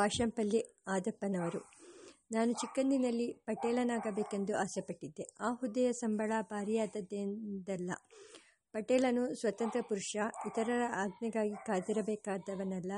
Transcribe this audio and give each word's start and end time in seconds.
ಪಾಶಂಪಲ್ಲಿ 0.00 0.60
ಆದಪ್ಪನವರು 0.88 1.60
ನಾನು 2.32 2.52
ಚಿಕ್ಕಂದಿನಲ್ಲಿ 2.52 3.26
ಪಟೇಲನಾಗಬೇಕೆಂದು 3.46 4.52
ಆಸೆಪಟ್ಟಿದ್ದೆ. 4.56 5.24
ಆ 5.40 5.48
ಹುದ್ದೆಯ 5.52 5.92
ಸಂಬಳ 5.92 6.32
ಭಾರಿಯಾದದ್ದೆಂದಲ್ಲ 6.50 7.90
ಪಟೇಲನು 8.74 9.22
ಸ್ವತಂತ್ರ 9.34 9.80
ಪುರುಷ. 9.88 10.16
ಇತರರ 10.46 10.82
ಆಜ್ಞೆಗಾಗಿ 11.02 11.56
ಕಾದಿರಬೇಕಾದವನಲ್ಲ. 11.66 12.92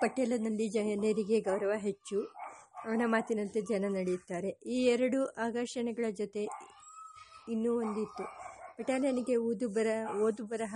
ಪಟೇಲನಲ್ಲಿ 0.00 0.68
ಜನರಿಗೆ 0.68 1.40
ಗೌರವ 1.40 1.72
ಹೆಚ್ಚು. 1.78 2.18
ಅವನ 2.84 3.02
ಮಾತಿನಂತೆ 3.06 3.60
ಜನ 3.62 3.84
ನಡೆಯುತ್ತಾರೆ. 3.94 4.50
ಈ 4.66 4.78
ಎರಡು 4.86 5.26
ಆಕರ್ಷಣೆಗಳ 5.46 6.06
ಜೊತೆ 6.10 6.44
ಇನ್ನೂ 7.48 7.72
ಒಂದಿತ್ತು. 7.80 8.24
ಪಟೇಲನಿಗೆ 8.78 9.36
ಓದು 10.26 10.46
ಬರಹ 10.46 10.74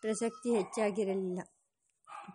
ಪ್ರಸಕ್ತಿ 0.00 0.50
ಹೆಚ್ಚಾಗಿರಲಿಲ್ಲ. 0.56 1.40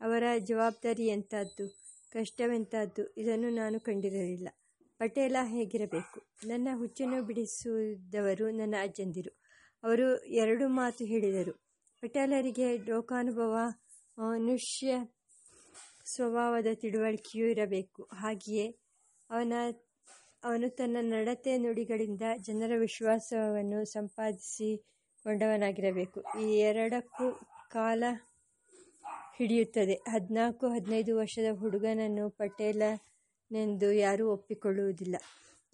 ಅವರ 0.02 0.23
ಜವಾಬ್ದಾರಿ 0.39 1.08
ಎಂಥದ್ದು 1.08 1.81
ಕಷ್ಟವೆಂಥದ್ದು 2.11 3.13
ಇದನ್ನು 3.17 3.50
ನಾನು 3.50 3.80
ಕಂಡಿರಲಿಲ್ಲ. 3.80 4.48
ಪಟೇಲ 4.98 5.36
ಹೇಗಿರಬೇಕು? 5.44 6.48
ನನ್ನ 6.48 6.67
ಹುಚ್ಚನ್ನು 6.77 7.23
ಬಿಡಿಸಿದವರು 7.23 8.52
ನನ್ನ 8.52 8.75
ಅಜ್ಜಂದಿರು. 8.81 9.41
ಅವರು 9.84 10.25
ಎರಡು 10.25 10.67
ಮಾತು 10.67 11.05
ಹೇಳಿದರು. 11.05 11.66
ಪಟೇಲರಿಗೆ 12.02 12.77
ಲೋಕಾನುಭವ, 12.77 13.58
ಮನುಷ್ಯ 14.21 14.98
ಸ್ವಭಾವದ 16.05 16.66
ತಿಳುವಳಿಕೆಯೂ 16.73 17.48
ಇರಬೇಕು. 17.48 18.09
ಹಾಗೆಯೇ 18.14 18.80
ಅವನ, 19.30 19.53
ಅವನು 20.44 20.69
ತನ್ನ 20.69 20.97
ನಡತೆ 21.02 21.58
ನುಡಿಗಳಿಂದ 21.58 22.22
ಜನರ 22.38 22.72
ವಿಶ್ವಾಸವನ್ನು 22.77 23.86
ಸಂಪಾದಿಸಿಕೊಂಡವನಾಗಿರಬೇಕು. 23.86 26.39
ಈ 26.39 26.59
ಎರಡಕ್ಕೂ 26.59 27.39
ಕಾಲ 27.69 28.03
ಹಿಡಿಯುತ್ತದೆ. 29.38 29.94
ಹದಿನಾಲ್ಕು, 29.94 30.67
ಹದಿನೈದು 30.67 31.17
ವರ್ಷದ 31.17 31.55
ಹುಡುಗನನ್ನು 31.55 32.30
ಪಟೇಲನೆಂದು 32.30 33.92
ಯಾರೂ 33.92 34.31
ಒಪ್ಪಿಕೊಳ್ಳುವುದಿಲ್ಲ. 34.31 35.16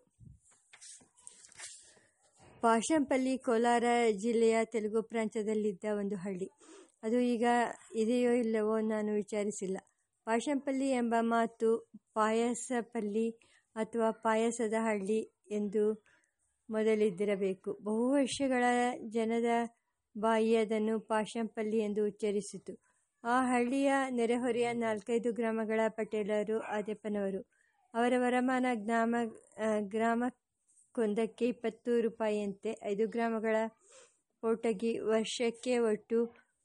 ಪಾಶಂಪಲ್ಲಿ, 2.60 3.38
ಕೋಲಾರ 3.38 3.84
ಜಿಲ್ಲೆಯ 4.12 4.64
ತೆಲುಗು 4.64 5.02
ಪ್ರಾಂತ್ಯದಲ್ಲಿದ್ದ 5.02 5.84
ಒಂದು 5.98 6.16
ಹಳ್ಳಿ. 6.16 6.48
ಅದು 7.02 7.20
ಈಗ 7.20 7.46
ಇದೆಯೋ 7.94 8.32
ಇಲ್ಲವೋ 8.32 8.80
ನಾನು 8.80 9.12
ವಿಚಾರಿಸಿಲ್ಲ. 9.12 9.78
ಪಾಶಂಪಲ್ಲಿ 10.26 10.88
ಎಂಬ 10.90 11.14
ಮಾತು 11.20 11.68
ಪಾಯಸಪಲ್ಲಿ 12.14 13.26
ಅಥವಾ 13.76 14.10
ಪಾಯಸದ 14.10 14.76
ಹಳ್ಳಿ 14.78 15.18
ಎಂದು 15.50 15.84
ಮೊದಲಿದ್ದಿರಬೇಕು. 16.68 17.70
ಬಹು 17.82 18.04
ವರ್ಷಗಳ 18.10 18.64
ಜನದ 19.08 19.50
ಬಾಯಿ 20.16 20.56
ಅದನ್ನು 20.56 20.94
ಪಾಶಂಪಲ್ಲಿ 21.00 21.78
ಎಂದು 21.78 22.06
ಉಚ್ಚರಿಸಿತು. 22.06 22.72
ಆ 23.24 23.36
ಹಳ್ಳಿಯ 23.42 23.90
ನೆರೆಹೊರೆಯ 24.10 24.68
ನಾಲ್ಕೈದು 24.72 25.32
ಗ್ರಾಮಗಳ 25.32 25.80
ಪಟೇಲರು 25.88 26.60
ಆದ್ಯಪ್ಪನವರು 26.76 27.40
ಅವರ 27.94 28.12
ವರಮಾನ 28.18 28.66
ಗ್ರಾಮ 28.84 29.14
ಗ್ರಾಮಕ್ಕೊಂದಕ್ಕೆ 29.94 31.46
ಇಪ್ಪತ್ತು 31.48 32.00
ರೂಪಾಯಿಯಂತೆ. 32.00 32.72
ಐದು 32.82 33.06
ಗ್ರಾಮಗಳ 33.08 33.56
ಪೋಟಗಿ 34.42 34.92
ವರ್ಷಕ್ಕೆ 34.98 35.78
ಒಟ್ಟು 35.90 36.18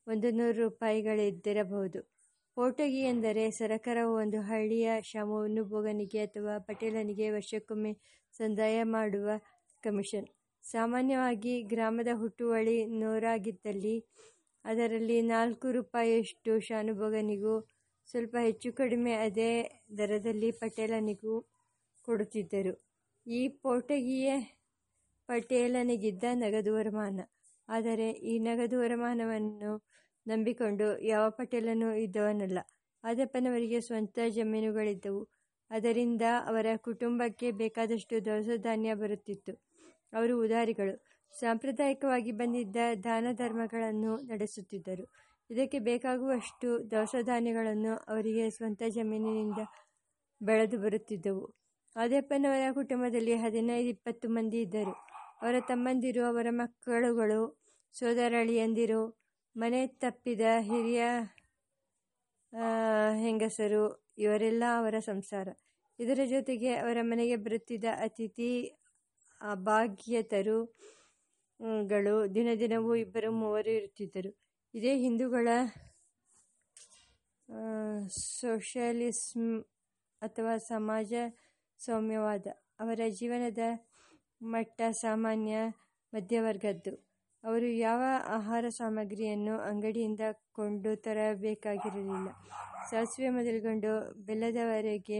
ಒಂದು 0.07 0.29
ನೂರು 0.31 0.57
ರೂಪಾಯಿಗಳಿದ್ದಿರಬಹುದು. 0.63 2.01
ಪೋಟಗಿ 2.57 3.01
ಎಂದರೆ 3.03 3.43
ಸರಕಾರವು 3.51 4.13
ಒಂದು 4.13 4.39
ಹಳ್ಳಿಯ 4.41 4.89
ಶ್ರಮವನ್ನು 5.01 5.63
ಭೋಗನಿಗೆ 5.63 6.19
ಅಥವಾ 6.19 6.53
ಪಟೇಲನಿಗೆ 6.59 7.27
ವರ್ಷಕ್ಕೊಮ್ಮೆ 7.29 7.91
ಸಂದಾಯ 8.35 8.77
ಮಾಡುವ 8.95 9.29
ಕಮಿಷನ್. 9.83 10.27
ಸಾಮಾನ್ಯವಾಗಿ 10.63 11.53
ಗ್ರಾಮದ 11.63 12.11
ಹುಟ್ಟುವಳಿ 12.13 12.75
ನೋರಾಗಿದ್ದಲ್ಲಿ 12.95 13.95
ಅದರಲ್ಲಿ 14.65 15.17
ನಾಲ್ಕು 15.27 15.67
ರೂಪಾಯಿಯಷ್ಟು 15.71 16.53
ಶಾನುಭೋಗನಿಗೂ 16.59 17.55
ಸ್ವಲ್ಪ 18.09 18.35
ಹೆಚ್ಚು 18.39 18.69
ಕಡಿಮೆ 18.73 19.13
ಅದೇ 19.17 19.51
ದರದಲ್ಲಿ 19.97 20.51
ಪಟೇಲನಿಗೂ 20.61 21.35
ಕೊಡುತ್ತಿದ್ದರು. 22.07 22.73
ಈ 23.27 23.41
ಪೋಟಗಿಯೇ 23.63 24.35
ಪಟೇಲನಿಗಿದ್ದ 25.29 26.25
ನಗದು 26.35 26.73
ವರಮಾನ. 26.75 27.19
ಆದರೆ 27.69 28.07
ಈ 28.31 28.33
ನಗದು 28.39 28.77
ವರಮಾನವನ್ನು 28.79 29.71
ನಂಬಿಕೊಂಡು 30.27 30.99
ಯಾವ 31.03 31.29
ಪಟೇಲನೂ 31.29 31.93
ಇದ್ದವನಲ್ಲ. 31.93 32.59
ಆದಪ್ಪನವರಿಗೆ 33.03 33.81
ಸ್ವಂತ 33.81 34.19
ಜಮೀನುಗಳಿದ್ದವು. 34.29 35.29
ಅದರಿಂದ 35.71 36.21
ಅವರ 36.45 36.65
ಕುಟುಂಬಕ್ಕೆ 36.77 37.51
ಬೇಕಾದಷ್ಟು 37.51 38.25
ದವಸಧಾನ್ಯ 38.25 38.93
ಬರುತ್ತಿತ್ತು. 38.93 39.53
ಅವರು 40.13 40.43
ಉದಾರಿಗಳು. 40.43 40.95
ಸಾಂಪ್ರದಾಯಿಕವಾಗಿ 41.39 42.31
ಬಂದಿದ್ದ 42.31 42.77
ದಾನ 43.03 43.27
ಧರ್ಮಗಳನ್ನು 43.31 44.17
ನಡೆಸುತ್ತಿದ್ದರು. 44.21 45.05
ಇದಕ್ಕೆ 45.49 45.79
ಬೇಕಾಗುವಷ್ಟು 45.79 46.67
ಧಾನ್ಯಗಳನ್ನು 47.21 47.95
ಅವರಿಗೆ 48.07 48.49
ಸ್ವಂತ 48.49 48.83
ಜಮೀನಿನಿಂದ 48.87 49.61
ಬೆಳೆದು 50.41 50.77
ಬರುತ್ತಿದ್ದವು 50.79 51.55
ಆದಪ್ಪನವರ 51.95 52.71
ಕುಟುಂಬದಲ್ಲಿ 52.73 53.33
ಹದಿನೈದು 53.35 53.89
ಇಪ್ಪತ್ತು 53.89 54.29
ಮಂದಿ 54.29 54.61
ಇದ್ದರು. 54.61 54.93
ಅವರ 55.41 55.55
ತಮ್ಮಂದಿರು, 55.67 56.23
ಅವರ 56.23 56.47
ಮಕ್ಕಳುಗಳು, 56.49 57.59
ಸೋದರಳಿಯಂದಿರು, 57.95 59.20
ಮನೆ 59.55 59.79
ತಪ್ಪಿದ 60.01 60.43
ಹಿರಿಯ 60.67 61.01
ಹೆಂಗಸರು, 63.23 63.81
ಇವರೆಲ್ಲ 64.17 64.63
ಅವರ 64.79 64.95
ಸಂಸಾರ. 65.09 65.47
ಇದರ 65.99 66.21
ಜೊತೆಗೆ 66.25 66.69
ಅವರ 66.83 66.97
ಮನೆಗೆ 67.01 67.37
ಬರುತ್ತಿದ್ದ 67.45 67.85
ಅತಿಥಿ 68.05 68.51
ಅಭಾಗ್ಯತರುಗಳು 69.41 70.55
ದಿನದಿನವೂ 72.35 72.91
ಇಬ್ಬರು 72.95 73.29
ಮೂವರು 73.41 73.71
ಇರುತ್ತಿದ್ದರು. 73.79 74.31
ಇದೇ 74.73 74.93
ಹಿಂದೂಗಳ 75.03 75.47
ಸೋಷಲಿಸಮ್ 78.39 79.53
ಅಥವಾ 80.21 80.53
ಸಮಾಜ 80.71 81.13
ಸೌಮ್ಯವಾದ, 81.79 82.45
ಅವರ 82.79 82.99
ಜೀವನದ 83.19 83.61
ಮಟ್ಟ 84.53 84.81
ಸಾಮಾನ್ಯ 85.03 85.55
ಮಧ್ಯವರ್ಗದ್ದು. 86.13 86.93
ಅವರು 87.43 87.67
ಯಾವ 87.87 88.01
ಆಹಾರ 88.37 88.65
ಸಾಮಗ್ರಿಯನ್ನು 88.69 89.55
ಅಂಗಡಿಯಿಂದ 89.59 90.23
ಕೊಂಡು 90.51 90.91
ತರಬೇಕಾಗಿರಲಿಲ್ಲ. 90.95 92.29
ಸಾಸಿವೆ 92.89 93.29
ಮೊದಲುಗೊಂಡು 93.29 93.91
ಬೆಲ್ಲದವರೆಗೆ 94.25 95.19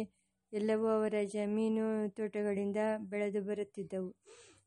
ಎಲ್ಲವೂ 0.54 0.88
ಅವರ 0.88 1.16
ಜಮೀನು 1.34 1.86
ತೋಟಗಳಿಂದ 2.10 2.80
ಬೆಳೆದು 3.12 3.42
ಬರುತ್ತಿದ್ದವು 3.42 4.10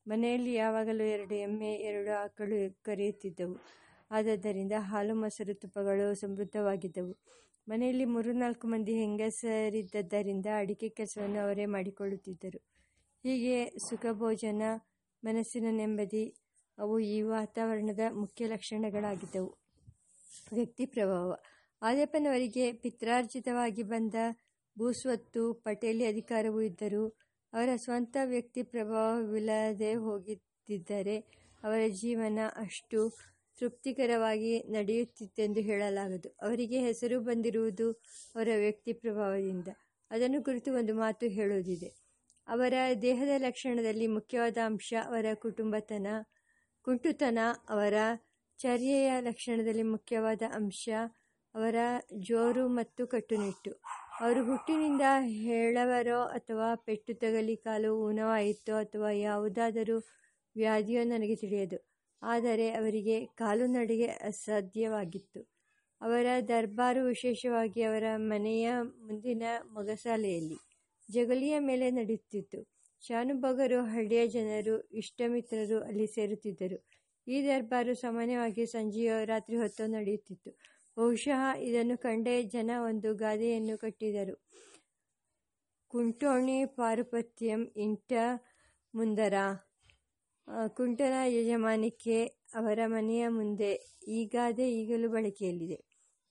ಮನೆಯಲ್ಲಿ 0.07 0.53
ಯಾವಾಗಲೂ 0.55 1.05
ಎರಡು 1.05 1.35
ಎಮ್ಮೆ, 1.47 1.73
ಎರಡು 1.89 2.13
ಆಕಳು 2.25 2.59
ಕರೆಯುತ್ತಿದ್ದವು 2.83 3.57
ಆದ್ದರಿಂದ 4.11 4.75
ಹಾಲು, 4.91 5.15
ಮೊಸರು, 5.15 5.55
ತುಪ್ಪಗಳು 5.55 6.07
ಸಮೃದ್ಧವಾಗಿದ್ದವು 6.15 7.15
ಮನೆಯಲ್ಲಿ 7.69 8.05
ಮೂರು 8.05 8.33
ನಾಲ್ಕು 8.35 8.67
ಮಂದಿ 8.69 8.95
ಹೆಂಗಸರಿದ್ದರಿಂದ 8.95 10.49
ಅಡಿಕೆ 10.59 10.89
ಕೆಲಸವನ್ನು 10.89 11.39
ಅವರೇ 11.41 11.67
ಮಾಡಿಕೊಳ್ಳುತ್ತಿದ್ದರು. 11.67 12.61
ಹೀಗೆ 13.25 13.57
ಸುಖಭೋಜನ, 13.87 14.63
ಮನಸ್ಸಿನ 15.23 15.69
ನೆಮ್ಮದಿ 15.71 16.25
ಅವು 16.79 16.99
ಈ 16.99 17.23
ವಾತಾವರಣದ 17.23 18.01
ಮುಖ್ಯ 18.13 18.47
ಲಕ್ಷಣಗಳಾಗಿದ್ದವು. 18.47 19.51
ವ್ಯಕ್ತಿ 20.53 20.87
ಪ್ರಭಾವ. 20.87 21.37
ಆದ್ಯಪ್ಪನವರಿಗೆ 21.83 22.73
ಪಿತ್ರಾರ್ಜಿತವಾಗಿ 22.73 23.83
ಬಂದ 23.83 24.15
ಭೂಸ್ವತ್ತು, 24.79 25.53
ಪಟೇಲಿ 25.55 26.07
ಅಧಿಕಾರವೂ 26.07 26.61
ಇದ್ದರೂ 26.61 27.09
ಅವರ 27.53 27.69
ಸ್ವಂತ 27.77 28.17
ವ್ಯಕ್ತಿ 28.25 28.63
ಪ್ರಭಾವವಿಲ್ಲದೆ 28.63 29.95
ಹೋಗಿದ್ದರೆ 29.95 31.17
ಅವರ 31.65 31.81
ಜೀವನ 31.89 32.39
ಅಷ್ಟು 32.57 33.01
ತೃಪ್ತಿಕರವಾಗಿ 33.59 34.53
ನಡೆಯುತ್ತಿತ್ತೆಂದು 34.69 35.61
ಹೇಳಲಾಗದು. 35.61 36.29
ಅವರಿಗೆ 36.43 36.79
ಹೆಸರು 36.79 37.21
ಬಂದಿರುವುದು 37.21 37.93
ಅವರ 38.35 38.49
ವ್ಯಕ್ತಿ 38.57 38.93
ಪ್ರಭಾವದಿಂದ. 38.93 39.69
ಅದನ್ನು 40.11 40.45
ಕುರಿತು 40.45 40.73
ಒಂದು 40.73 40.95
ಮಾತು 40.95 41.27
ಹೇಳುವುದಿದೆ. 41.27 41.91
ಅವರ 42.49 42.75
ದೇಹದ 43.03 43.29
ಲಕ್ಷಣದಲ್ಲಿ 43.39 44.07
ಮುಖ್ಯವಾದ 44.07 44.59
ಅಂಶ 44.65 44.95
ಅವರ 45.07 45.27
ಕುಟುಂಬತನ 45.35 46.07
ಕುಂಟುತನ 46.87 47.39
ಅವರ 47.69 47.97
ಚರ್ಯೆಯ 48.61 49.11
ಲಕ್ಷಣದಲ್ಲಿ 49.21 49.83
ಮುಖ್ಯವಾದ 49.83 50.43
ಅಂಶ 50.53 50.85
ಅವರ 51.55 51.77
ಜೋರು 52.21 52.69
ಮತ್ತು 52.69 53.07
ಕಟ್ಟುನಿಟ್ಟು. 53.07 53.73
ಅವರು 54.21 54.45
ಹುಟ್ಟಿನಿಂದ 54.45 55.05
ಹೇಳವರೋ 55.45 56.21
ಅಥವಾ 56.35 56.75
ಪೆಟ್ಟು 56.87 57.15
ತಗಲಿ 57.15 57.57
ಕಾಲು 57.57 57.91
ಊನವಾಯಿತೋ 58.01 58.75
ಅಥವಾ 58.77 59.11
ಯಾವುದಾದರೂ 59.27 59.97
ವ್ಯಾಧಿಯೋ 60.57 61.05
ನನಗೆ 61.05 61.37
ತಿಳಿಯದು. 61.37 61.79
ಆದರೆ 62.23 62.73
ಅವರಿಗೆ 62.73 63.17
ಕಾಲು 63.35 63.67
ನಡಿಗೆ 63.67 64.09
ಅಸಾಧ್ಯವಾಗಿತ್ತು. 64.29 65.41
ಅವರ 66.01 66.27
ದರ್ಬಾರು 66.49 67.05
ವಿಶೇಷವಾಗಿ 67.05 67.83
ಅವರ 67.83 68.05
ಮನೆಯ 68.27 68.69
ಮುಂದಿನ 69.05 69.45
ಮೊಗಸಾಲೆಯಲ್ಲಿ 69.73 70.59
ಜಗಲಿಯ 71.09 71.59
ಮೇಲೆ 71.61 71.91
ನಡೆಯುತ್ತಿತ್ತು. 71.91 72.61
ಶಾನುಭೋಗರು 73.05 73.85
ಹಳ್ಳಿಯ 73.85 74.27
ಜನರು, 74.27 74.75
ಇಷ್ಟಮಿತ್ರರು 74.93 75.79
ಅಲ್ಲಿ 75.81 76.07
ಸೇರುತ್ತಿದ್ದರು. 76.07 76.79
ಈ 77.27 77.37
ದರ್ಬಾರು 77.47 77.95
ಸಾಮಾನ್ಯವಾಗಿ 77.95 78.67
ಸಂಜೆಯ 78.67 79.13
ರಾತ್ರಿ 79.25 79.57
ಹೊತ್ತು 79.57 79.87
ನಡೆಯುತ್ತಿತ್ತು. 79.87 80.51
ಬಹುಶಃ 80.97 81.41
ಇದನ್ನು 81.61 81.97
ಕಂಡೇ 81.99 82.43
ಜನ 82.43 82.71
ಒಂದು 82.81 83.15
ಗಾದೆಯನ್ನು 83.15 83.79
ಕಟ್ಟಿದರು. 83.79 84.35
ಕುಂಟೋಣಿ 85.91 86.67
ಪಾರುಪತ್ಯಂ 86.77 87.73
ಇಂಟ 87.77 88.13
ಮುಂದರ. 88.95 89.35
ಕುಂಟನ 90.77 91.15
ಯಜಮಾನಿಕೆ 91.27 92.19
ಅವರ 92.55 92.81
ಮನೆಯ 92.87 93.29
ಮುಂದೆ 93.29 93.71
ಈ 94.09 94.25
ಗಾದೆ 94.27 94.67
ಈಗಲೂ 94.73 95.09
ಬಳಕೆಯಲ್ಲಿದೆ. 95.09 95.79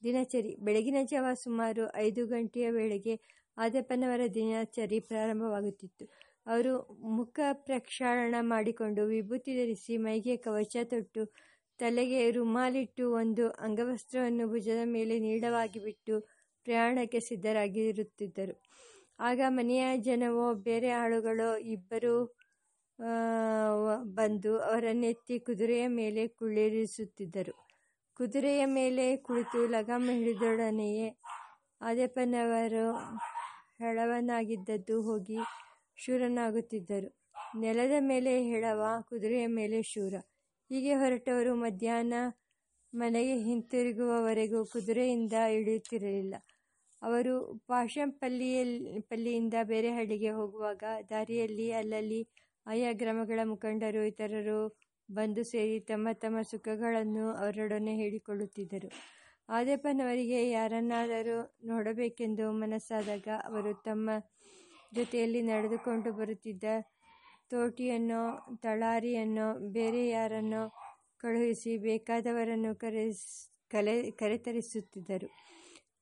ದಿನಚರಿ, 0.01 0.55
ಬೆಳಗಿನ 0.55 0.95
ಜಾವ 1.03 1.27
ಸುಮಾರು 1.33 1.83
ಐದು 1.95 2.27
ಗಂಟೆಯ 2.27 2.69
ವೇಳೆಗೆ 2.69 3.15
ಆದಪ್ಪನವರ 3.57 4.21
ದಿನಚರಿ 4.33 4.99
ಪ್ರಾರಂಭವಾಗುತ್ತಿತ್ತು. 4.99 6.05
ಅವರು 6.45 6.73
ಮುಖ 7.17 7.37
ಪ್ರಕ್ಷಾಳನ 7.65 8.35
ಮಾಡಿಕೊಂಡು 8.45 9.01
ವಿಭೂತಿ 9.07 9.51
ಧರಿಸಿ 9.59 9.95
ಮೈಗೆ 9.97 10.35
ಕವಚ 10.37 10.75
ತೊಟ್ಟು 10.91 11.23
ತಲೆಗೆ 11.79 12.19
ರುಮಾಲಿಟ್ಟು 12.31 13.03
ಒಂದು 13.13 13.45
ಅಂಗವಸ್ತ್ರವನ್ನು 13.59 14.45
ಭುಜದ 14.47 14.81
ಮೇಲೆ 14.87 15.15
ನೀಳವಾಗಿ 15.19 15.79
ಬಿಟ್ಟು 15.79 16.15
ಪ್ರಯಾಣಕ್ಕೆ 16.65 17.19
ಸಿದ್ಧರಾಗಿರುತ್ತಿದ್ದರು. 17.19 18.55
ಆಗ 19.19 19.39
ಮನೆಯ 19.49 19.85
ಜನವೋ, 20.01 20.45
ಬೇರೆ 20.67 20.89
ಆಳುಗಳೋ 20.93 21.49
ಇಬ್ಬರು 21.73 22.15
ಬಂದು 24.17 24.51
ಅವರನ್ನೆತ್ತಿ 24.67 25.35
ಕುದುರೆಯ 25.39 25.85
ಮೇಲೆ 25.99 26.23
ಕುಳ್ಳಿರಿಸುತ್ತಿದ್ದರು. 26.39 27.53
ಕುದುರೆಯ 28.19 28.63
ಮೇಲೆ 28.77 29.05
ಕುಳಿತು 29.25 29.59
ಲಗಾಮ 29.67 30.05
ಹಿಡಿದೊಡನೆಯೇ 30.17 31.07
ಆದಪ್ಪನವರು 31.81 32.85
ಹೆಳವನಾಗಿದ್ದದ್ದು 33.79 34.97
ಹೋಗಿ 35.01 35.39
ಶೂರನಾಗುತ್ತಿದ್ದರು. 35.97 37.09
ನೆಲದ 37.55 37.95
ಮೇಲೆ 38.01 38.31
ಹೆಳವ, 38.43 38.81
ಕುದುರೆಯ 39.09 39.47
ಮೇಲೆ 39.51 39.81
ಶೂರ. 39.83 40.13
ಹೀಗೆ 40.71 40.93
ಹೊರಟವರು 40.95 41.55
ಮಧ್ಯಾಹ್ನ 41.55 42.15
ಮನೆಗೆ 42.93 43.35
ಹಿಂತಿರುಗುವವರೆಗೂ 43.39 44.59
ಕುದುರೆಯಿಂದ 44.65 45.35
ಇಳಿಯುತ್ತಿರಲಿಲ್ಲ. 45.49 46.35
ಅವರು 47.01 47.33
ಪಾಶಂಪಲ್ಲಿಯಲ್ಲಿ 47.67 48.99
ಪಲ್ಲಿಯಿಂದ 49.01 49.55
ಬೇರೆ 49.63 49.89
ಹಳ್ಳಿಗೆ 49.91 50.29
ಹೋಗುವಾಗ 50.29 50.83
ದಾರಿಯಲ್ಲಿ 51.09 51.71
ಅಲ್ಲಲ್ಲಿ 51.71 52.21
ಆಯಾ 52.67 52.91
ಗ್ರಾಮಗಳ 52.91 53.39
ಮುಖಂಡರು, 53.43 54.03
ಇತರರು 54.03 54.59
ಬಂದು 55.09 55.43
ಸೇರಿ 55.43 55.79
ತಮ್ಮ 55.83 56.07
ತಮ್ಮ 56.13 56.37
ಸುಖಗಳನ್ನು 56.51 57.25
ಅವರೊಡನೆ 57.35 57.93
ಹೇಳಿಕೊಳ್ಳುತ್ತಿದ್ದರು. 57.95 58.89
ಆದಪ್ಪನವರಿಗೆ 59.49 60.39
ಯಾರನ್ನಾದರೂ 60.49 61.37
ನೋಡಬೇಕೆಂದು 61.65 62.45
ಮನಸ್ಸಾದಾಗ 62.61 63.27
ಅವರು 63.45 63.73
ತಮ್ಮ 63.83 64.07
ಜೊತೆಯಲ್ಲಿ 64.93 65.41
ನಡೆದುಕೊಂಡು 65.41 66.11
ಬರುತ್ತಿದ್ದ 66.11 66.63
ತೋಟಿಯನ್ನೋ, 67.49 68.21
ತಳಾರಿಯನ್ನೋ, 68.61 69.47
ಬೇರೆ 69.71 70.09
ಯಾರನ್ನೋ 70.09 70.61
ಕಳುಹಿಸಿ 71.17 71.77
ಬೇಕಾದವರನ್ನು 71.77 72.75
ಕರೆಸ್, 72.75 73.25
ಕಲೆ, 73.69 74.11
ಕರೆತರಿಸುತ್ತಿದ್ದರು. 74.11 75.27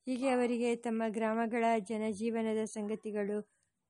ಹೀಗೆ 0.06 0.28
ಅವರಿಗೆ 0.28 0.76
ತಮ್ಮ 0.76 1.02
ಗ್ರಾಮಗಳ 1.08 1.64
ಜನಜೀವನದ 1.88 2.64
ಸಂಗತಿಗಳು 2.64 3.38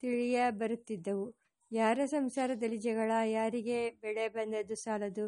ತಿಳಿಯ 0.02 0.50
ಬರುತ್ತಿದ್ದವು. 0.50 1.26
ಯಾರ 1.72 1.98
ಸಂಸಾರದಲ್ಲಿ 2.04 2.78
ಜಗಳ, 2.78 3.10
ಯಾರಿಗೆ 3.24 3.90
ಬೆಳೆ 3.90 4.28
ಬಂದದ್ದು 4.28 4.74
ಸಾಲದು, 4.74 5.26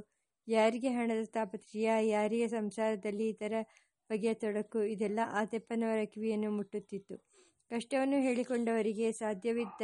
ಯಾರಿಗೆ 0.49 0.89
ಹಣದ 0.89 1.25
ತಾಪತ್ರಯ, 1.27 1.89
ಯಾರಿಗೆ 2.01 2.49
ಸಂಸಾರದಲ್ಲಿ 2.49 3.29
ಇತರ 3.29 3.55
ಬಗೆಯ 4.11 4.35
ತೊಡಕು, 4.35 4.83
ಇದೆಲ್ಲ 4.85 5.21
ಆತೆಪ್ಪನವರ 5.33 6.05
ಕಿವಿಯನ್ನು 6.05 6.51
ಮುಟ್ಟುತ್ತಿತ್ತು. 6.51 7.34
ಕಷ್ಟವನ್ನು 7.71 8.21
ಹೇಳಿಕೊಂಡವರಿಗೆ 8.21 9.13
ಸಾಧ್ಯವಿದ್ದ 9.13 9.83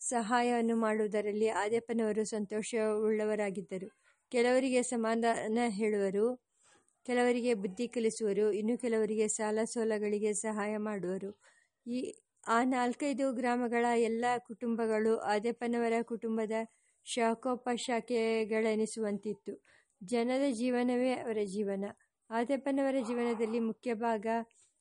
ಸಹಾಯವನ್ನು 0.00 0.76
ಮಾಡುವುದರಲ್ಲಿ 0.76 1.48
ಆದ್ಯಪ್ಪನವರು 1.48 2.24
ಸಂತೋಷವುಳ್ಳವರಾಗಿದ್ದರು. 2.24 3.98
ಕೆಲವರಿಗೆ 4.32 4.82
ಸಮಾಧಾನ 4.82 5.58
ಹೇಳುವರು, 5.68 6.46
ಕೆಲವರಿಗೆ 7.06 7.54
ಬುದ್ಧಿ 7.54 7.88
ಕಲಿಸುವರು, 7.88 8.52
ಇನ್ನು 8.52 8.78
ಕೆಲವರಿಗೆ 8.78 9.28
ಸಾಲ 9.28 9.58
ಸೋಲಗಳಿಗೆ 9.64 10.34
ಸಹಾಯ 10.34 10.78
ಮಾಡುವರು. 10.78 11.42
ಈ, 11.86 12.14
ಆ 12.46 12.64
ನಾಲ್ಕೈದು 12.64 13.32
ಗ್ರಾಮಗಳ 13.32 13.84
ಎಲ್ಲ 14.02 14.24
ಕುಟುಂಬಗಳು 14.38 15.26
ಆದ್ಯಪ್ಪನವರ 15.26 15.92
ಕುಟುಂಬದ 16.02 16.52
ಶಾಖೋಪಶಾಖೆಗಳೆನಿಸುವಂತಿತ್ತು 17.06 19.64
ಜನರ 20.04 20.52
ಜೀವನವೇ 20.52 21.14
ಅವರ 21.14 21.38
ಜೀವನ. 21.44 21.84
ಆದ್ಯಪ್ಪನವರ 22.30 22.94
ಜೀವನದಲ್ಲಿ 23.06 23.60
ಮುಖ್ಯ 23.60 23.94
ಭಾಗ 23.94 24.26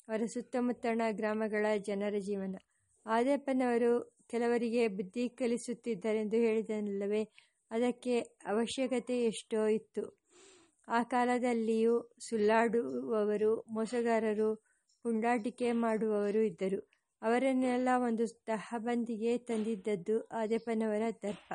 ಅವರ 0.07 0.25
ಸುತ್ತಮುತ್ತಣ 0.25 1.01
ಗ್ರಾಮಗಳ 1.11 1.65
ಜನರ 1.77 2.15
ಜೀವನ. 2.19 2.55
ಆದ್ಯಪ್ಪನವರು 3.05 4.15
ಕೆಲವರಿಗೆ 4.29 4.87
ಬುದ್ಧಿ 4.87 5.29
ಕಲಿಸುತ್ತಿದ್ದರೆಂದು 5.29 6.37
ಹೇಳಿದನಲ್ಲವೇ, 6.37 7.23
ಅದಕ್ಕೆ 7.71 8.19
ಅವಶ್ಯಕತೆ 8.19 9.25
ಎಷ್ಟೋ 9.25 9.67
ಇತ್ತು. 9.67 10.21
ಆ 10.87 11.03
ಕಾಲದಲ್ಲಿಯೂ 11.03 12.11
ಸುಳ್ಳಾಡುವವರು, 12.29 13.65
ಮೋಸಗಾರರು 13.73 14.49
ಪುಂಡಾಟಿಕೆ 15.03 15.71
ಮಾಡುವವರು 15.71 16.41
ಇದ್ದರು. 16.41 16.79
ಅವರನ್ನೆಲ್ಲ 17.21 17.89
ಒಂದು 17.97 18.27
ತಹಬಂದಿಗೆ 18.27 19.37
ತಂದಿದ್ದದ್ದು 19.37 20.25
ಆದಪ್ಪನವರ 20.31 21.01
ದರ್ಪ. 21.23 21.53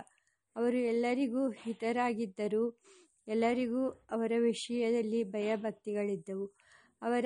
ಅವರು 0.57 0.77
ಎಲ್ಲರಿಗೂ 0.77 1.51
ಹಿತರಾಗಿದ್ದರು, 1.51 2.81
ಎಲ್ಲರಿಗೂ 3.29 3.89
ಅವರ 4.11 4.33
ವಿಷಯದಲ್ಲಿ 4.39 5.25
ಭಯಭಕ್ತಿಗಳಿದ್ದವು. 5.25 6.47
ಅವರ 7.03 7.25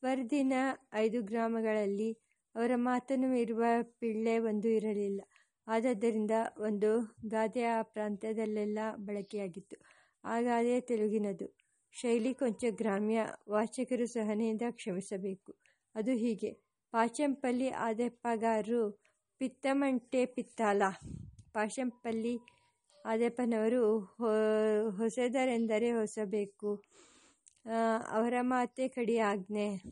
ಸುಪರ್ದಿನ 0.00 0.52
ಐದು 0.94 1.22
ಗ್ರಾಮಗಳಲ್ಲಿ 1.22 2.18
ಅವರ 2.54 2.70
ಮಾತನ್ನು 2.74 3.28
ಮೀರುವ 3.28 3.64
ಪಿಳ್ಳೆ 3.82 4.38
ಒಂದು 4.38 4.68
ಇರಲಿಲ್ಲ. 4.68 5.20
ಆದ್ದರಿಂದ 5.66 6.30
ಒಂದು 6.58 7.14
ಗಾದೆ 7.26 7.64
ಆ 7.64 7.82
ಪ್ರಾಂತ್ಯದಲ್ಲೆಲ್ಲ 7.82 8.78
ಬಳಕೆಯಾಗಿತ್ತು. 8.96 9.76
ಆ 10.24 10.40
ಗಾದೆ 10.40 10.80
ತೆಲುಗಿನದು. 10.80 11.56
ಶೈಲಿ 11.92 12.34
ಕೊಂಚ 12.34 12.64
ಗ್ರಾಮ್ಯ, 12.70 13.26
ವಾಚಕರು 13.48 14.06
ಸಹನೆಯಿಂದ 14.06 14.62
ಕ್ಷಮಿಸಬೇಕು. 14.70 15.54
ಅದು 15.94 16.10
ಹೀಗೆ. 16.10 16.52
ಪಾಚಂಪಲ್ಲಿ 16.92 17.70
ಆದೆಪ್ಪಗಾರು 17.70 19.00
ಪಿತ್ತಮಂಟೆ 19.38 20.26
ಪಿತ್ತಾಲ. 20.26 20.82
ಪಾಚಂಪಲ್ಲಿ 21.52 22.38
ಆದೆಪ್ಪನವರು 23.06 23.98
ಹೊಸದರೆಂದರೆ 24.90 25.92
ಹೊಸಬೇಕು. 25.92 26.82
ಅವರ 28.10 28.34
ಮಾತೆ 28.40 28.88
ಕಡಿ 28.88 29.18
ಆಜ್ಞೆ. 29.18 29.82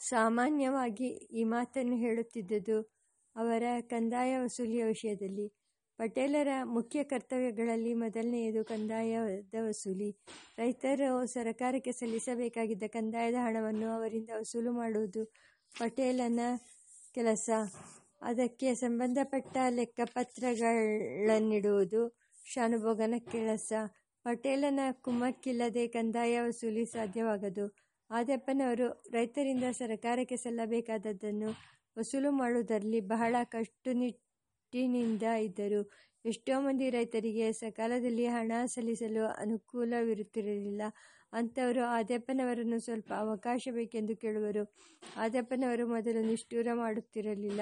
ಸಾಮಾನ್ಯವಾಗಿ 0.00 1.28
ಈ 1.32 1.44
ಮಾತನ್ನು 1.44 1.96
ಹೇಳುತ್ತಿದ್ದುದು 1.96 3.00
ಅವರ 3.36 3.62
ಕಂದಾಯ 3.90 4.38
ವಸೂಲಿಯ 4.38 4.84
ವಿಷಯದಲ್ಲಿ. 4.84 5.52
ಪಟೇಲರ 5.98 6.48
ಮುಖ್ಯ 6.64 7.02
ಕರ್ತವ್ಯಗಳಲ್ಲಿ 7.02 7.94
ಮೊದಲನೆಯದು 7.94 8.64
ಕಂದಾಯದ 8.64 9.54
ವಸೂಲಿ. 9.68 10.18
ರೈತರು 10.58 11.26
ಸರಕಾರಕ್ಕೆ 11.26 11.92
ಸಲ್ಲಿಸಬೇಕಾಗಿದ್ದ 11.92 12.82
ಕಂದಾಯದ 12.92 13.34
ಹಣವನ್ನು 13.40 13.90
ಅವರಿಂದ 13.90 14.30
ವಸೂಲು 14.38 14.72
ಮಾಡುವುದು 14.72 15.32
ಪಟೇಲನ 15.74 16.40
ಕೆಲಸ. 17.14 17.50
ಅದಕ್ಕೆ 18.22 18.74
ಸಂಬಂಧಪಟ್ಟ 18.74 19.56
ಲೆಕ್ಕಪತ್ರಗಳನ್ನಿಡುವುದು 19.70 22.18
ಶಾನುಭೋಗನ 22.46 23.14
ಕೆಲಸ. 23.32 23.72
ಪಟೇಲನ 24.24 24.80
ಕುಮ್ಮಕ್ಕಿಲ್ಲದೆ 24.92 25.88
ಕಂದಾಯ 25.88 26.40
ವಸೂಲಿ 26.40 26.84
ಸಾಧ್ಯವಾಗದು. 26.84 27.64
ಆದ್ಯಪ್ಪನವರು 28.10 28.86
ರೈತರಿಂದ 29.12 29.64
ಸರಕಾರಕ್ಕೆ 29.72 30.36
ಸಲ್ಲಬೇಕಾದದ್ದನ್ನು 30.36 31.50
ವಸೂಲು 31.98 32.30
ಮಾಡುವುದರಲ್ಲಿ 32.30 33.00
ಬಹಳ 33.00 33.36
ಕಟ್ಟುನಿಟ್ಟಿನಿಂದ 33.44 35.22
ಇದ್ದರು. 35.22 35.80
ಎಷ್ಟೋ 36.24 36.60
ಮಂದಿ 36.60 36.90
ರೈತರಿಗೆ 36.90 37.52
ಸಕಾಲದಲ್ಲಿ 37.52 38.26
ಹಣ 38.26 38.52
ಸಲ್ಲಿಸಲು 38.66 39.26
ಅನುಕೂಲವಿರುತ್ತಿರಲಿಲ್ಲ. 39.26 40.82
ಅಂಥವರು 41.32 41.82
ಆದ್ಯಪ್ಪನವರನ್ನು 41.84 42.80
ಸ್ವಲ್ಪ 42.80 43.12
ಅವಕಾಶ 43.18 43.68
ಬೇಕೆಂದು 43.72 44.16
ಕೇಳುವರು. 44.16 44.62
ಆದ್ಯಪ್ಪನವರು 45.16 45.86
ಮೊದಲು 45.86 46.22
ನಿಷ್ಠೂರ 46.26 46.68
ಮಾಡುತ್ತಿರಲಿಲ್ಲ. 46.74 47.60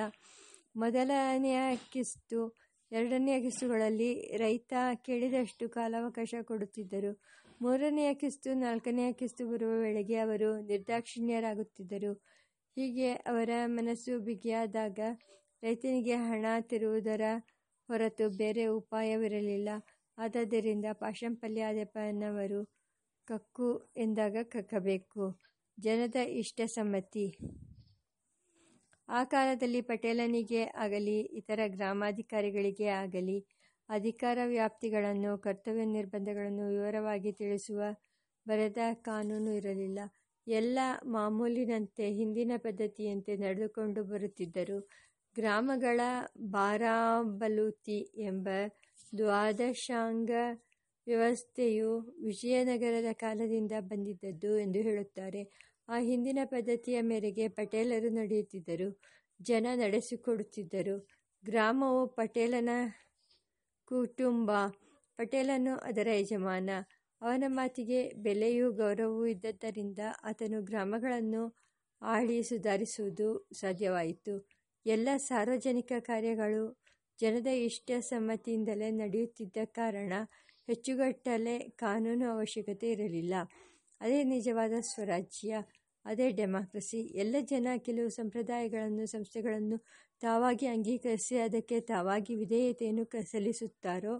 ಮೊದಲನೆಯ 0.77 1.59
ಕಿಸ್ತು 1.93 2.41
ಎರಡನೆಯ 2.93 3.41
ಕಿಸ್ತುಗಳಲ್ಲಿ 3.41 4.37
ರೈತ 4.37 4.73
ಕೇಳಿದಷ್ಟು 5.05 5.69
ಕಾಲಾವಕಾಶ 5.69 6.35
ಕೊಡುತ್ತಿದ್ದರು. 6.43 7.21
ಮೂರನೆಯ 7.63 8.15
ಕಿಸ್ತು, 8.15 8.55
ನಾಲ್ಕನೆಯ 8.55 9.13
ಕಿಸ್ತು 9.13 9.49
ಬರುವ 9.49 9.81
ವೇಳೆಗೆ 9.81 10.17
ಅವರು 10.17 10.61
ನಿರ್ದಾಕ್ಷಿಣ್ಯರಾಗುತ್ತಿದ್ದರು. 10.61 12.13
ಹೀಗೆ 12.77 13.13
ಅವರ 13.13 13.51
ಮನಸ್ಸು 13.67 14.21
ಬಿಗಿಯಾದಾಗ 14.21 14.99
ರೈತನಿಗೆ 15.63 16.15
ಹಣ 16.15 16.47
ತಿರುವುದರ 16.61 17.21
ಹೊರತು 17.89 18.29
ಬೇರೆ 18.29 18.67
ಉಪಾಯವಿರಲಿಲ್ಲ. 18.67 19.69
ಆದ್ದರಿಂದ 20.19 20.85
ಆದ್ಯಪ್ಪನವರು 21.69 22.61
ಕಕ್ಕು 23.25 23.93
ಎಂದಾಗ 23.97 24.37
ಕಕ್ಕಬೇಕು. 24.43 25.41
ಜನದ 25.81 26.17
ಇಷ್ಟ 26.17 26.61
ಸಮ್ಮತಿ. 26.67 27.39
ಆ 29.09 29.21
ಕಾಲದಲ್ಲಿ 29.25 29.81
ಪಟೇಲನಿಗೆ 29.83 30.63
ಆಗಲಿ, 30.77 31.19
ಇತರ 31.41 31.61
ಗ್ರಾಮಾಧಿಕಾರಿಗಳಿಗೆ 31.67 32.89
ಆಗಲಿ, 32.95 33.39
ಅಧಿಕಾರ 33.89 34.39
ವ್ಯಾಪ್ತಿಗಳನ್ನು, 34.47 35.39
ಕರ್ತವ್ಯ 35.39 35.85
ನಿರ್ಬಂಧಗಳನ್ನು 35.93 36.69
ವಿವರವಾಗಿ 36.69 37.33
ತಿಳಿಸುವ 37.33 37.81
ಬರೆದ 38.47 38.79
ಕಾನೂನು 39.03 39.53
ಇರಲಿಲ್ಲ. 39.55 40.01
ಎಲ್ಲ 40.47 40.79
ಮಾಮೂಲಿನಂತೆ, 41.11 42.07
ಹಿಂದಿನ 42.11 42.53
ಪದ್ಧತಿಯಂತೆ 42.57 43.37
ನಡೆದುಕೊಂಡು 43.37 44.03
ಬರುತ್ತಿದ್ದರು. 44.05 44.79
ಗ್ರಾಮಗಳ 45.37 46.01
ಬಾರಾಬಲೂತಿ 46.51 47.99
ಎಂಬ 48.23 48.47
ದ್ವಾದಶಾಂಗ 49.13 50.31
ವ್ಯವಸ್ಥೆಯು 51.07 51.91
ವಿಜಯನಗರದ 52.25 53.13
ಕಾಲದಿಂದ 53.15 53.75
ಬಂದಿದ್ದದ್ದು 53.81 54.51
ಎಂದು 54.59 54.81
ಹೇಳುತ್ತಾರೆ. 54.83 55.43
ಆ 55.89 55.99
ಹಿಂದಿನ 55.99 56.39
ಪದ್ಧತಿಯ 56.45 57.01
ಮೇರೆಗೆ 57.01 57.49
ಪಟೇಲರು 57.49 58.11
ನಡೆಯುತ್ತಿದ್ದರು, 58.11 58.89
ಜನ 59.41 59.67
ನಡೆಸಿಕೊಡುತ್ತಿದ್ದರು. 59.75 60.97
ಗ್ರಾಮವು 61.45 62.07
ಪಟೇಲನ 62.09 62.71
ಕುಟುಂಬ, 63.89 64.51
ಪಟೇಲನು 65.19 65.75
ಅದರ 65.79 66.09
ಯಜಮಾನ. 66.13 66.71
ಅವನ 67.23 67.45
ಮಾತಿಗೆ 67.49 68.01
ಬೆಲೆಯೂ 68.17 68.73
ಗೌರವವೂ 68.73 69.27
ಇದ್ದದ್ದರಿಂದ 69.27 69.99
ಆತನು 70.25 70.63
ಗ್ರಾಮಗಳನ್ನು 70.63 71.43
ಆಳಿ 72.03 72.43
ಸುಧಾರಿಸುವುದು 72.43 73.29
ಸಾಧ್ಯವಾಯಿತು. 73.53 74.35
ಎಲ್ಲ 74.87 75.09
ಸಾರ್ವಜನಿಕ 75.17 75.93
ಕಾರ್ಯಗಳು 76.01 76.65
ಜನದ 77.19 77.47
ಇಷ್ಟ 77.47 77.91
ಸಮ್ಮತಿಯಿಂದಲೇ 78.01 78.91
ನಡೆಯುತ್ತಿದ್ದ 78.91 79.57
ಕಾರಣ 79.65 80.13
ಹೆಚ್ಚುಗಟ್ಟಲೆ 80.69 81.59
ಕಾನೂನು 81.77 82.27
ಅವಶ್ಯಕತೆ 82.31 82.91
ಇರಲಿಲ್ಲ. 82.91 83.35
ಅದೇ 84.01 84.25
ನಿಜವಾದ 84.25 84.73
ಸ್ವರಾಜ್ಯ, 84.81 85.63
ಅದೇ 86.05 86.31
ಡೆಮಾಕ್ರಸಿ. 86.31 87.01
ಎಲ್ಲ 87.17 87.37
ಜನ 87.41 87.69
ಕೆಲವು 87.79 88.09
ಸಂಪ್ರದಾಯಗಳನ್ನು, 88.09 89.07
ಸಂಸ್ಥೆಗಳನ್ನು 89.07 89.79
ತಾವಾಗಿ 90.21 90.67
ಅಂಗೀಕರಿಸಿ 90.67 91.37
ಅದಕ್ಕೆ 91.39 91.81
ತಾವಾಗಿ 91.81 92.35
ವಿಧೇಯತೆಯನ್ನು 92.35 93.05
ಸಲ್ಲಿಸುತ್ತಾರೋ, 93.31 94.15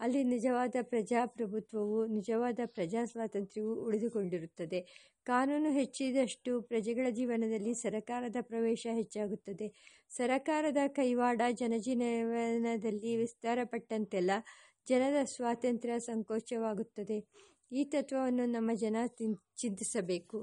ಅಲ್ಲಿ 0.00 0.24
ನಿಜವಾದ 0.24 0.76
ಪ್ರಜಾಪ್ರಭುತ್ವವು, 0.82 2.06
ನಿಜವಾದ 2.06 2.60
ಪ್ರಜಾ 2.66 3.04
ಸ್ವಾತಂತ್ರ್ಯವು 3.04 3.74
ಉಳಿದುಕೊಂಡಿರುತ್ತದೆ. 3.84 4.80
ಕಾನೂನು 5.24 5.70
ಹೆಚ್ಚಿದಷ್ಟು 5.70 6.62
ಪ್ರಜೆಗಳ 6.62 7.06
ಜೀವನದಲ್ಲಿ 7.10 7.74
ಸರಕಾರದ 7.74 8.36
ಪ್ರವೇಶ 8.40 8.86
ಹೆಚ್ಚಾಗುತ್ತದೆ. 8.94 9.66
ಸರಕಾರದ 10.10 10.76
ಕೈವಾಡ 10.86 11.42
ಜನಜೀವನದಲ್ಲಿ 11.52 13.16
ವಿಸ್ತಾರಪಟ್ಟಂತೆಲ್ಲ 13.16 14.30
ಜನರ 14.88 15.16
ಸ್ವಾತಂತ್ರ್ಯ 15.24 15.98
ಸಂಕೋಚವಾಗುತ್ತದೆ. 16.00 17.18
ಈ 17.72 17.84
ತತ್ವವನ್ನು 17.84 18.46
ನಮ್ಮ 18.46 18.70
ಜನ 18.74 18.96
ಚಿಂತಿಸಬೇಕು. 19.58 20.38